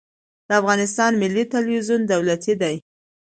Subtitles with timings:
[0.47, 2.75] د افغانستان ملي تلویزیون دولتي دی